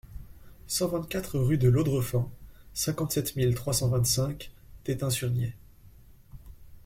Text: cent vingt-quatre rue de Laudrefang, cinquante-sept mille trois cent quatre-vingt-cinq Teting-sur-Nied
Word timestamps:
cent 0.65 0.87
vingt-quatre 0.87 1.37
rue 1.37 1.59
de 1.59 1.69
Laudrefang, 1.69 2.31
cinquante-sept 2.73 3.35
mille 3.35 3.53
trois 3.53 3.71
cent 3.71 3.87
quatre-vingt-cinq 3.91 4.51
Teting-sur-Nied 4.83 5.53